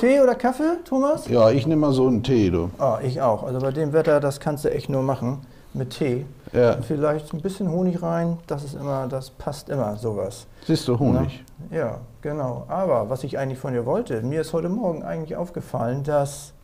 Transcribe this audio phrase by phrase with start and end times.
[0.00, 1.28] Tee oder Kaffee, Thomas?
[1.28, 2.70] Ja, ich nehme mal so einen Tee, du.
[2.78, 3.42] Ah, ich auch.
[3.42, 5.42] Also bei dem Wetter, das kannst du echt nur machen
[5.74, 6.24] mit Tee.
[6.54, 6.76] Ja.
[6.76, 10.46] Und vielleicht ein bisschen Honig rein, das ist immer, das passt immer, sowas.
[10.66, 11.44] Siehst du, Honig.
[11.68, 11.76] Na?
[11.76, 12.64] Ja, genau.
[12.68, 16.54] Aber was ich eigentlich von dir wollte, mir ist heute Morgen eigentlich aufgefallen, dass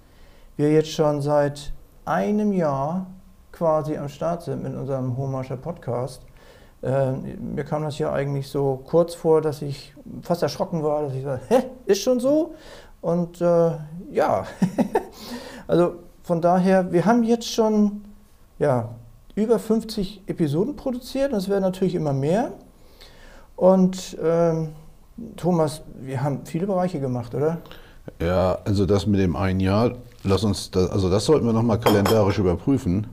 [0.56, 1.74] wir jetzt schon seit
[2.06, 3.06] einem Jahr
[3.52, 6.22] quasi am Start sind mit unserem Hohmarscher Podcast.
[6.82, 11.14] Äh, mir kam das ja eigentlich so kurz vor, dass ich fast erschrocken war, dass
[11.14, 12.54] ich sage, hä, ist schon so?
[13.00, 13.70] Und äh,
[14.10, 14.46] ja,
[15.66, 18.02] also von daher, wir haben jetzt schon
[18.58, 18.90] ja,
[19.34, 22.52] über 50 Episoden produziert es werden natürlich immer mehr.
[23.54, 24.70] Und ähm,
[25.36, 27.58] Thomas, wir haben viele Bereiche gemacht, oder?
[28.20, 29.92] Ja, also das mit dem ein Jahr,
[30.24, 33.06] lass uns, das, also das sollten wir nochmal kalendarisch überprüfen,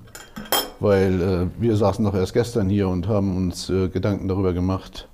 [0.79, 5.07] weil äh, wir saßen doch erst gestern hier und haben uns äh, Gedanken darüber gemacht,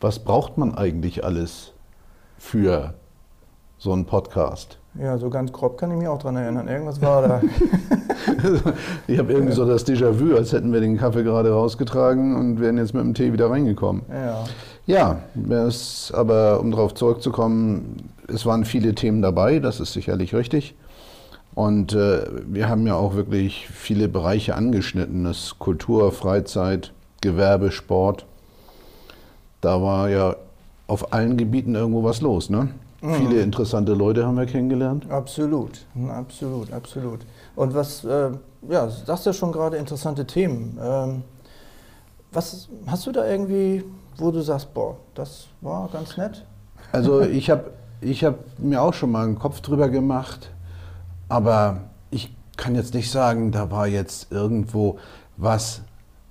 [0.00, 1.72] was braucht man eigentlich alles
[2.38, 2.94] für
[3.80, 4.76] so einen Podcast?
[5.00, 6.68] Ja, so ganz grob kann ich mich auch dran erinnern.
[6.68, 7.40] Irgendwas war da.
[9.06, 12.76] ich habe irgendwie so das Déjà-vu, als hätten wir den Kaffee gerade rausgetragen und wären
[12.76, 14.02] jetzt mit dem Tee wieder reingekommen.
[14.10, 14.44] Ja.
[14.86, 15.20] Ja,
[15.66, 20.74] es, aber um darauf zurückzukommen, es waren viele Themen dabei, das ist sicherlich richtig.
[21.54, 25.24] Und äh, wir haben ja auch wirklich viele Bereiche angeschnitten.
[25.24, 28.26] Das Kultur, Freizeit, Gewerbe, Sport.
[29.60, 30.36] Da war ja
[30.86, 32.68] auf allen Gebieten irgendwo was los, ne?
[33.02, 33.14] Mhm.
[33.14, 35.10] Viele interessante Leute haben wir kennengelernt.
[35.10, 37.20] Absolut, absolut, absolut.
[37.56, 38.30] Und was, äh,
[38.68, 40.78] ja, sagst ja schon gerade interessante Themen.
[40.82, 41.22] Ähm,
[42.32, 43.84] was hast du da irgendwie,
[44.18, 46.44] wo du sagst, boah, das war ganz nett?
[46.92, 50.50] Also ich habe ich hab mir auch schon mal einen Kopf drüber gemacht,
[51.28, 54.98] aber ich kann jetzt nicht sagen, da war jetzt irgendwo
[55.36, 55.82] was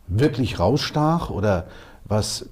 [0.08, 1.66] wirklich rausstach oder
[2.06, 2.46] was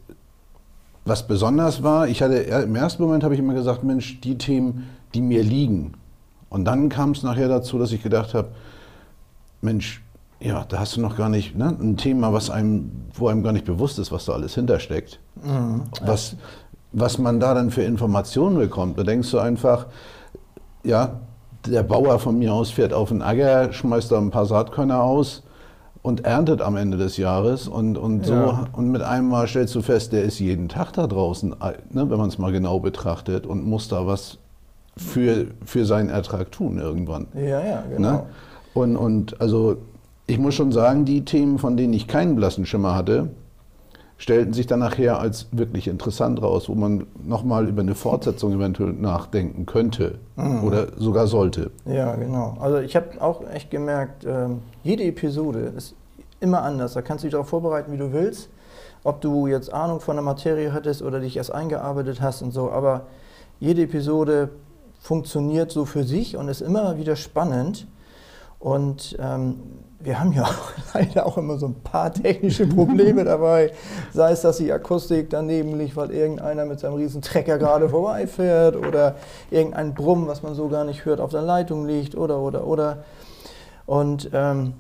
[1.08, 4.88] was besonders war, ich hatte im ersten Moment habe ich immer gesagt, Mensch, die Themen,
[5.14, 5.94] die mir liegen.
[6.50, 8.50] Und dann kam es nachher dazu, dass ich gedacht habe,
[9.62, 10.04] Mensch,
[10.40, 13.54] ja, da hast du noch gar nicht ne, ein Thema, was einem, wo einem gar
[13.54, 15.20] nicht bewusst ist, was da alles hintersteckt.
[15.44, 15.84] Mhm.
[16.06, 16.36] Was,
[16.92, 19.00] was man da dann für Informationen bekommt.
[19.00, 19.88] Da denkst du einfach,
[20.84, 21.20] ja,
[21.66, 25.44] der Bauer von mir aus fährt auf den Acker, schmeißt da ein paar Saatkörner aus
[26.08, 28.68] und erntet am Ende des Jahres und, und so ja.
[28.72, 32.18] und mit einem Mal stellst du fest, der ist jeden Tag da draußen, ne, wenn
[32.18, 34.38] man es mal genau betrachtet und muss da was
[34.96, 37.28] für, für seinen Ertrag tun irgendwann.
[37.34, 38.12] Ja, ja, genau.
[38.12, 38.24] Ne?
[38.74, 39.80] Und, und also
[40.28, 43.28] ich muss schon sagen, die Themen, von denen ich keinen blassen Schimmer hatte,
[44.18, 48.94] stellten sich dann nachher als wirklich interessant raus, wo man nochmal über eine Fortsetzung eventuell
[48.94, 50.64] nachdenken könnte mhm.
[50.64, 51.72] oder sogar sollte.
[51.86, 52.58] Ja, genau.
[52.60, 55.96] Also ich habe auch echt gemerkt, ähm, jede Episode ist
[56.40, 56.94] immer anders.
[56.94, 58.50] Da kannst du dich darauf vorbereiten, wie du willst.
[59.04, 62.72] Ob du jetzt Ahnung von der Materie hattest oder dich erst eingearbeitet hast und so.
[62.72, 63.06] Aber
[63.60, 64.50] jede Episode
[65.00, 67.88] funktioniert so für sich und ist immer wieder spannend.
[68.60, 69.62] Und ähm,
[70.00, 73.72] wir haben ja auch leider auch immer so ein paar technische Probleme dabei.
[74.14, 78.76] Sei es, dass die Akustik daneben liegt, weil irgendeiner mit seinem riesen Trecker gerade vorbeifährt
[78.76, 79.16] oder
[79.52, 83.04] irgendein Brumm, was man so gar nicht hört, auf der Leitung liegt oder, oder, oder.
[83.86, 84.74] Und ähm,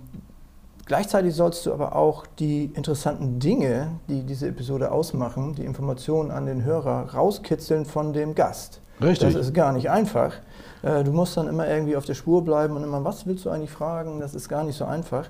[0.88, 6.46] gleichzeitig sollst du aber auch die interessanten Dinge, die diese Episode ausmachen, die Informationen an
[6.46, 8.82] den Hörer rauskitzeln von dem Gast.
[9.02, 9.34] Richtig.
[9.34, 10.34] Das ist gar nicht einfach.
[10.82, 13.50] Äh, du musst dann immer irgendwie auf der Spur bleiben und immer, was willst du
[13.50, 14.20] eigentlich fragen?
[14.20, 15.30] Das ist gar nicht so einfach.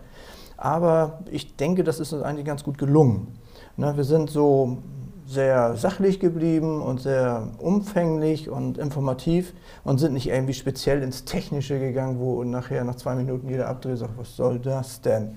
[0.56, 3.38] Aber ich denke, das ist uns eigentlich ganz gut gelungen.
[3.76, 4.78] Ne, wir sind so
[5.28, 11.80] sehr sachlich geblieben und sehr umfänglich und informativ und sind nicht irgendwie speziell ins Technische
[11.80, 15.36] gegangen, wo nachher nach zwei Minuten jeder abdreht und sagt, was soll das denn?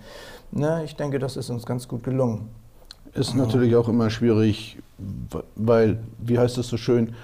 [0.52, 2.48] Ne, ich denke, das ist uns ganz gut gelungen.
[3.14, 4.78] Ist natürlich auch immer schwierig,
[5.56, 7.14] weil, wie heißt es so schön,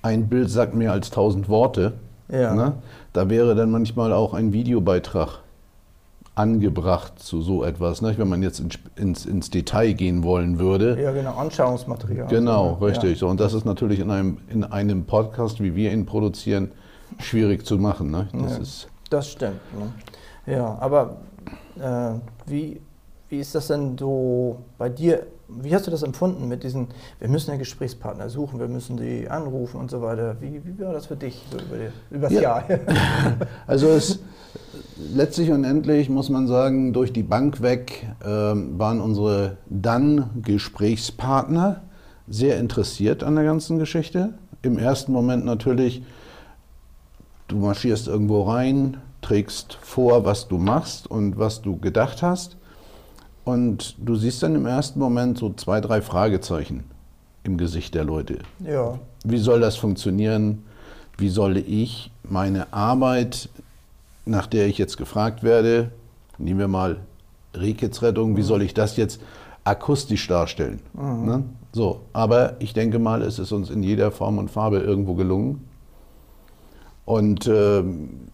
[0.00, 1.94] ein Bild sagt mehr als tausend Worte.
[2.28, 2.54] Ja.
[2.54, 2.74] Ne?
[3.12, 5.40] Da wäre dann manchmal auch ein Videobeitrag
[6.34, 8.14] angebracht zu so etwas, ne?
[8.16, 10.98] wenn man jetzt ins, ins, ins, Detail gehen wollen würde.
[11.00, 12.28] Ja, genau, Anschauungsmaterial.
[12.28, 13.12] Genau, also, richtig.
[13.12, 13.16] Ja.
[13.18, 16.72] So, und das ist natürlich in einem, in einem Podcast, wie wir ihn produzieren,
[17.18, 18.10] schwierig zu machen.
[18.10, 18.28] Ne?
[18.32, 19.60] Das, ja, ist das stimmt.
[19.78, 20.54] Ne?
[20.54, 21.18] Ja, aber
[21.78, 22.14] äh,
[22.46, 22.80] wie,
[23.28, 25.26] wie ist das denn so bei dir
[25.60, 26.88] wie hast du das empfunden mit diesen,
[27.18, 30.36] wir müssen ja Gesprächspartner suchen, wir müssen die anrufen und so weiter.
[30.40, 32.40] Wie, wie war das für dich so über, die, über das ja.
[32.40, 32.64] Jahr?
[33.66, 34.20] also es,
[35.14, 41.82] letztlich und endlich muss man sagen, durch die Bank weg äh, waren unsere dann Gesprächspartner
[42.28, 44.34] sehr interessiert an der ganzen Geschichte.
[44.62, 46.02] Im ersten Moment natürlich,
[47.48, 52.56] du marschierst irgendwo rein, trägst vor, was du machst und was du gedacht hast.
[53.44, 56.84] Und du siehst dann im ersten Moment so zwei, drei Fragezeichen
[57.42, 58.38] im Gesicht der Leute.
[58.60, 58.98] Ja.
[59.24, 60.62] Wie soll das funktionieren?
[61.18, 63.48] wie soll ich meine Arbeit,
[64.24, 65.90] nach der ich jetzt gefragt werde,
[66.38, 66.98] nehmen wir mal
[67.54, 69.20] Rehkitzrettung, wie soll ich das jetzt
[69.64, 70.80] akustisch darstellen?
[70.94, 71.24] Mhm.
[71.26, 71.44] Ne?
[71.72, 75.66] So, aber ich denke mal, es ist uns in jeder Form und Farbe irgendwo gelungen.
[77.04, 78.28] Und ähm,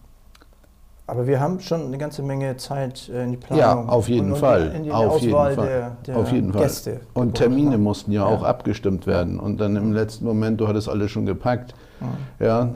[1.07, 3.89] Aber wir haben schon eine ganze Menge Zeit äh, in die ja, Planung.
[3.89, 4.71] auf jeden und, und Fall.
[4.75, 5.65] In die auf jeden Auswahl Fall.
[5.67, 6.61] Der, der auf jeden Fall.
[6.63, 6.99] Gäste.
[7.13, 8.27] Und Termine mussten ja, Ja.
[8.27, 9.39] auch abgestimmt werden.
[9.39, 11.73] Und dann im letzten Moment, du hattest alles schon gepackt,
[12.39, 12.45] Ja.
[12.45, 12.69] ja,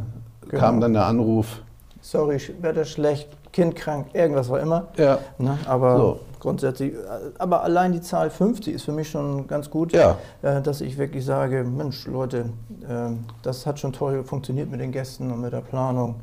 [0.50, 0.60] Genau.
[0.60, 1.62] kam dann der Anruf.
[2.06, 4.88] Sorry, sch- Wetter schlecht, Kind krank, irgendwas war immer.
[4.98, 5.58] Ja, Ne?
[5.66, 6.20] Aber So.
[6.40, 6.98] grundsätzlich, äh,
[7.40, 10.98] aber allein die Zahl 50 ist für mich schon ganz gut, ja, äh, dass ich
[10.98, 12.50] wirklich sage, Mensch, Leute,
[12.88, 13.12] äh,
[13.42, 16.16] das hat schon toll funktioniert mit den Gästen und mit der Planung.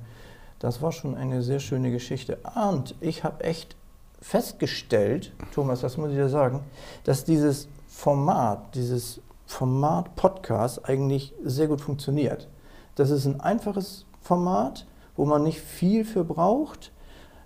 [0.59, 2.37] Das war schon eine sehr schöne Geschichte.
[2.71, 3.75] Und ich habe echt
[4.21, 6.61] festgestellt, Thomas, das muss ich dir sagen,
[7.05, 12.49] dass dieses Format, dieses Format Podcast eigentlich sehr gut funktioniert.
[12.95, 14.87] Das ist ein einfaches Format,
[15.21, 16.93] wo man nicht viel für braucht.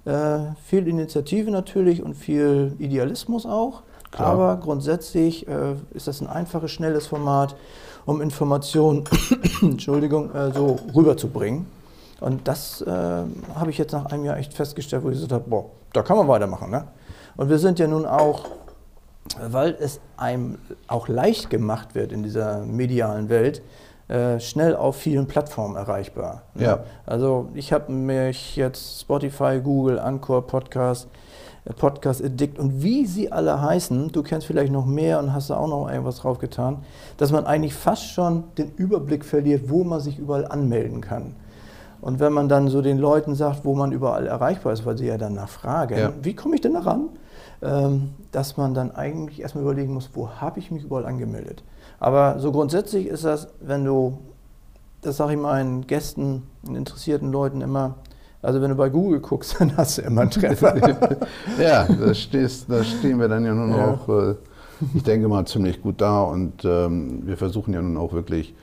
[0.04, 3.82] Äh, viel Initiative natürlich und viel Idealismus auch.
[4.12, 4.28] Klar.
[4.28, 7.56] Aber grundsätzlich äh, ist das ein einfaches, schnelles Format,
[8.06, 9.02] um Informationen
[9.60, 11.66] Entschuldigung, äh, so rüberzubringen.
[12.20, 15.50] Und das äh, habe ich jetzt nach einem Jahr echt festgestellt, wo ich gesagt habe,
[15.50, 16.70] boah, da kann man weitermachen.
[16.70, 16.84] Ne?
[17.36, 18.44] Und wir sind ja nun auch,
[19.42, 23.62] weil es einem auch leicht gemacht wird in dieser medialen Welt,
[24.08, 26.42] äh, schnell auf vielen Plattformen erreichbar.
[26.54, 26.64] ne?
[26.64, 26.78] Ja.
[27.06, 31.08] Also ich habe mich jetzt Spotify, Google, Anchor, Podcast,
[31.64, 35.48] äh, Podcast Addict und wie sie alle heißen, du kennst vielleicht noch mehr und hast
[35.50, 36.84] da auch noch irgendwas drauf getan,
[37.16, 41.34] dass man eigentlich fast schon den Überblick verliert, wo man sich überall anmelden kann.
[42.02, 45.06] Und wenn man dann so den Leuten sagt, wo man überall erreichbar ist, weil sie
[45.06, 46.12] ja danach fragen, Ja.
[46.20, 47.08] wie komme ich denn da ran?
[47.62, 51.62] Ähm, dass man dann eigentlich erstmal überlegen muss, wo habe ich mich überall angemeldet.
[52.04, 54.18] Aber so grundsätzlich ist das, wenn du,
[55.00, 57.94] das sage ich meinen Gästen und interessierten Leuten immer,
[58.42, 60.76] also wenn du bei Google guckst, dann hast du immer einen Treffer.
[61.58, 63.92] ja da, stehst, da stehen wir dann ja nun Ja.
[63.94, 64.34] auch, äh,
[64.92, 66.24] ich denke mal, ziemlich gut da.
[66.24, 68.54] Und ähm, wir versuchen ja nun auch wirklich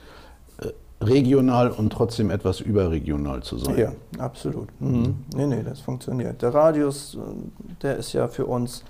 [0.60, 0.68] äh,
[1.04, 3.76] regional und trotzdem etwas überregional zu sein.
[3.76, 4.68] ja, absolut.
[4.80, 5.16] Mhm.
[5.36, 6.44] Nee, nee, das funktioniert.
[6.44, 7.20] Der Radius, äh,
[7.82, 8.84] der ist ja für uns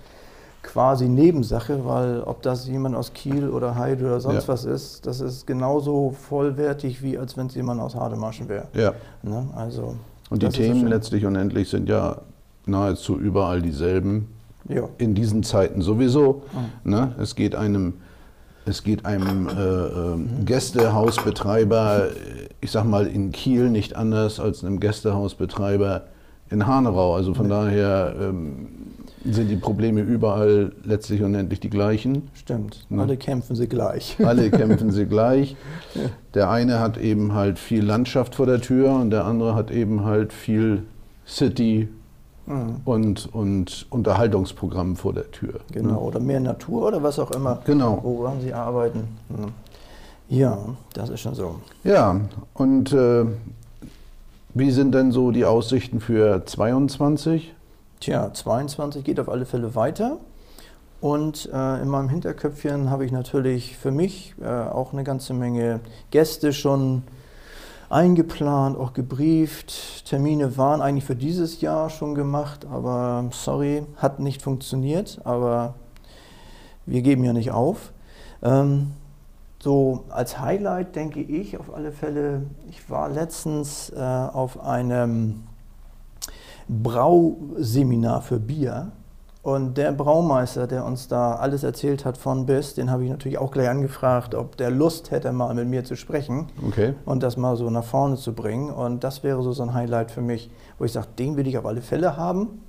[0.64, 4.54] quasi Nebensache, weil ob das jemand aus Kiel oder Heide oder sonst Ja.
[4.54, 8.66] was ist, das ist genauso vollwertig, wie als wenn es jemand aus Hademarschen wäre.
[8.74, 8.94] Ja.
[9.24, 9.48] Ne?
[9.56, 9.96] Also,
[10.30, 12.18] Und die Themen letztlich und endlich sind ja
[12.66, 14.28] nahezu überall dieselben.
[14.70, 14.84] Ja.
[15.00, 16.44] In diesen Zeiten sowieso.
[16.84, 16.92] Mhm.
[16.92, 17.16] Ne?
[17.20, 17.94] Es geht einem,
[18.66, 20.46] es geht einem äh, äh, Mhm.
[20.46, 22.10] Gästehausbetreiber,
[22.62, 26.04] ich sag mal in Kiel nicht anders als einem Gästehausbetreiber
[26.52, 27.16] in Hanau.
[27.16, 27.52] Also von Nee.
[27.54, 28.68] daher ähm,
[29.26, 32.30] sind die Probleme überall letztlich und endlich die gleichen.
[32.34, 32.86] Stimmt.
[32.90, 33.02] Ne?
[33.04, 34.18] Alle kämpfen sie gleich.
[34.24, 35.56] Alle kämpfen sie gleich.
[35.96, 36.02] Ja.
[36.34, 40.04] Der eine hat eben halt viel Landschaft vor der Tür und der andere hat eben
[40.04, 40.84] halt viel
[41.28, 41.88] City
[42.48, 42.78] Mhm.
[42.86, 45.60] und, und Unterhaltungsprogramm vor der Tür.
[45.72, 48.00] Genau, oder mehr Natur oder was auch immer, Genau.
[48.02, 49.04] woran sie arbeiten.
[49.30, 49.50] Hm.
[50.28, 50.58] Ja,
[50.94, 51.58] das ist schon so.
[51.84, 52.20] Ja,
[52.56, 53.26] und äh,
[54.56, 57.54] wie sind denn so die Aussichten für 22?
[58.02, 60.18] Tja, 22 geht auf alle Fälle weiter.
[61.02, 65.82] Und äh, in meinem Hinterköpfchen habe ich natürlich für mich äh, auch eine ganze Menge
[66.10, 67.04] Gäste schon
[67.92, 70.08] eingeplant, auch gebrieft.
[70.08, 75.20] Termine waren eigentlich für dieses Jahr schon gemacht, aber sorry, hat nicht funktioniert.
[75.24, 75.76] Aber
[76.88, 77.92] wir geben ja nicht auf.
[78.42, 78.94] Ähm,
[79.60, 85.44] so als Highlight denke ich auf alle Fälle, ich war letztens äh, auf einem
[86.68, 88.92] Brauseminar für Bier.
[89.44, 93.40] Und der Braumeister, der uns da alles erzählt hat von bis, den habe ich natürlich
[93.40, 96.94] auch gleich angefragt, ob der Lust hätte, mal mit mir zu sprechen Okay.
[97.06, 98.70] und das mal so nach vorne zu bringen.
[98.70, 101.58] Und das wäre so, so ein Highlight für mich, wo ich sage, den will ich
[101.58, 102.62] auf alle Fälle haben.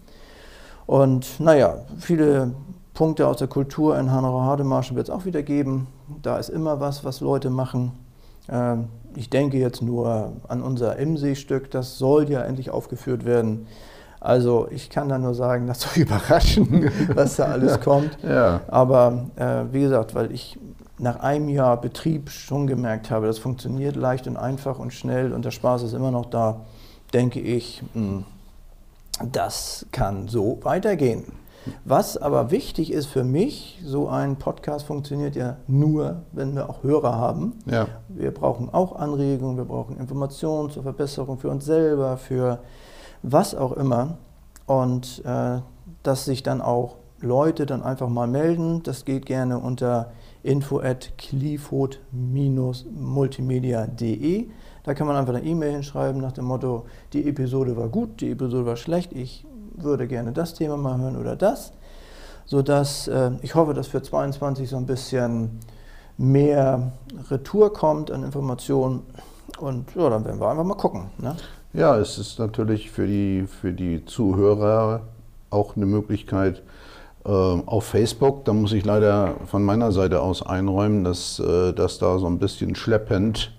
[0.87, 2.53] Und naja, viele
[2.95, 5.89] Punkte aus der Kultur in Hanau-Hademarschen wird es auch wieder geben.
[6.23, 7.93] Da ist immer was, was Leute machen.
[8.49, 13.67] Ähm, ich denke jetzt nur an unser Imsee-Stück, das soll ja endlich aufgeführt werden.
[14.21, 18.17] Also ich kann da nur sagen, lasst euch überraschen, was da alles kommt.
[18.23, 18.61] Ja.
[18.69, 20.59] Aber äh, wie gesagt, weil ich
[20.99, 25.45] nach einem Jahr Betrieb schon gemerkt habe, das funktioniert leicht und einfach und schnell und
[25.45, 26.61] der Spaß ist immer noch da,
[27.13, 28.23] denke ich, mh,
[29.33, 31.25] das kann so weitergehen.
[31.85, 36.83] Was aber wichtig ist für mich, so ein Podcast funktioniert ja nur, wenn wir auch
[36.83, 37.55] Hörer haben.
[37.67, 37.87] Ja.
[38.09, 42.61] Wir brauchen auch Anregungen, wir brauchen Informationen zur Verbesserung für uns selber, für
[43.23, 44.19] was auch immer.
[44.67, 45.61] Und äh,
[46.03, 48.83] dass sich dann auch Leute dann einfach mal melden.
[48.83, 51.13] Das geht gerne unter info at
[52.93, 54.47] multimediade
[54.83, 58.33] Da kann man einfach eine E-Mail hinschreiben nach dem Motto, die Episode war gut, die
[58.33, 61.73] Episode war schlecht, ich würde gerne das Thema mal hören oder das.
[62.47, 65.61] Sodass äh, ich hoffe, dass für 22 so ein bisschen
[66.19, 66.93] mehr
[67.31, 69.03] Retour kommt an Informationen.
[69.59, 71.11] Und ja, dann werden wir einfach mal gucken.
[71.19, 71.37] Ne?
[71.73, 75.03] Ja, es ist natürlich für die, für die Zuhörer
[75.51, 76.63] auch eine Möglichkeit,
[77.25, 81.99] äh, auf Facebook, da muss ich leider von meiner Seite aus einräumen, dass, äh, dass
[81.99, 83.53] da so ein bisschen schleppend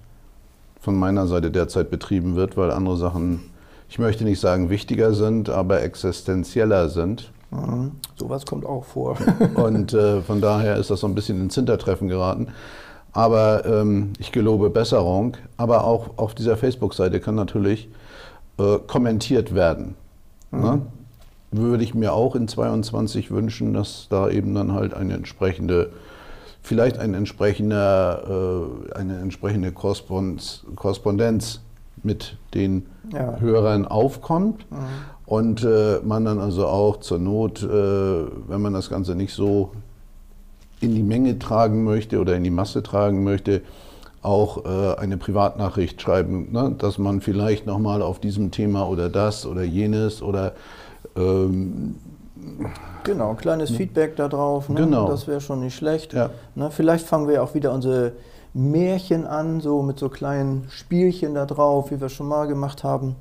[0.82, 3.52] von meiner Seite derzeit betrieben wird, weil andere Sachen,
[3.94, 7.32] ich möchte nicht sagen wichtiger sind, aber existenzieller sind.
[7.52, 7.92] Mhm.
[8.16, 9.18] Sowas kommt auch vor.
[9.54, 12.48] Und äh, von daher ist das so ein bisschen ins Hintertreffen geraten.
[13.12, 15.38] Aber ähm, ich gelobe Besserung.
[15.58, 17.88] Aber auch auf dieser Facebook-Seite kann natürlich
[18.58, 19.94] äh, kommentiert werden.
[20.50, 20.62] Mhm.
[20.62, 20.82] Ne?
[21.52, 25.92] würde ich mir auch in 22 wünschen, dass da eben dann halt eine entsprechende,
[26.64, 30.64] vielleicht ein entsprechender, äh, eine entsprechende Korrespondenz
[32.04, 33.40] mit den ja.
[33.40, 34.78] Hörern aufkommt mhm.
[35.26, 39.72] und äh, man dann also auch zur Not, äh, wenn man das Ganze nicht so
[40.82, 43.62] in die Menge tragen möchte oder in die Masse tragen möchte,
[44.22, 46.76] auch äh, eine Privatnachricht schreiben, ne?
[46.78, 50.54] dass man vielleicht nochmal auf diesem Thema oder das oder jenes oder
[51.16, 51.96] ähm,
[53.04, 53.78] genau, ein kleines ne?
[53.78, 54.76] Feedback darauf, ne?
[54.76, 55.08] genau.
[55.08, 56.14] das wäre schon nicht schlecht.
[56.14, 56.30] Ja.
[56.56, 56.72] Ne?
[56.72, 58.14] Vielleicht fangen wir auch wieder unsere
[58.54, 63.16] Märchen an, so mit so kleinen Spielchen da drauf, wie wir schon mal gemacht haben.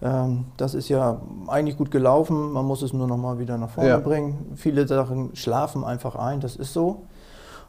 [0.00, 3.70] Ähm, das ist ja eigentlich gut gelaufen, man muss es nur noch mal wieder nach
[3.70, 3.98] vorne ja.
[3.98, 4.52] bringen.
[4.54, 7.02] Viele Sachen schlafen einfach ein, das ist so.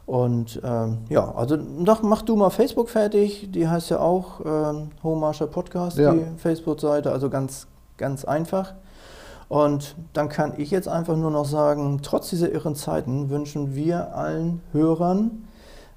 [0.06, 4.90] Und ähm, ja, also doch, mach du mal Facebook fertig, die heißt ja auch ähm,
[5.02, 6.12] Home Marshall Podcast, ja.
[6.12, 7.66] die Facebook-Seite, also ganz,
[7.96, 8.74] ganz einfach.
[9.48, 14.14] Und dann kann ich jetzt einfach nur noch sagen, trotz dieser irren Zeiten wünschen wir
[14.14, 15.44] allen Hörern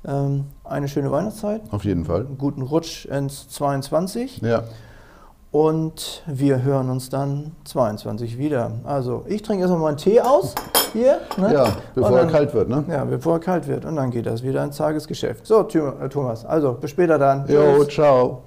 [0.05, 1.62] ähm, eine schöne Weihnachtszeit.
[1.72, 2.25] Auf jeden Fall.
[2.25, 4.41] Einen guten Rutsch ins 22.
[4.41, 4.63] Ja.
[5.51, 8.72] Und wir hören uns dann 22 wieder.
[8.86, 10.55] Also ich trinke erstmal meinen Tee aus
[10.93, 11.19] hier.
[11.38, 11.53] Ne?
[11.53, 12.83] Ja, bevor dann, er kalt wird, ne?
[12.89, 13.86] Ja, bevor er kalt wird.
[13.86, 15.45] Und dann geht das wieder ins Tagesgeschäft.
[15.45, 17.45] So, Thomas, also bis später dann.
[17.48, 18.41] Jo, ciao.